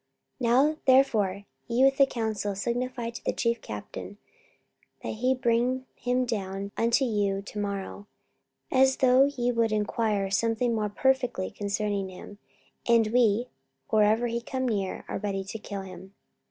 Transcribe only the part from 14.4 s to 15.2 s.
come near, are